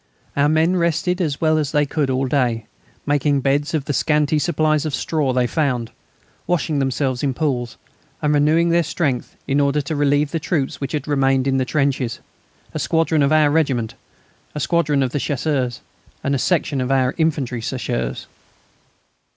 [0.35, 2.65] Our men rested as well as they could all day,
[3.05, 5.91] making beds of the scanty supplies of straw they found,
[6.47, 7.77] washing themselves in pools,
[8.19, 11.65] and renewing their strength in order to relieve the troops which had remained in the
[11.65, 12.19] trenches;
[12.73, 13.93] a squadron of our regiment,
[14.55, 15.81] a squadron of the Chasseurs,
[16.23, 16.89] and a section of
[17.19, 18.25] infantry Chasseurs.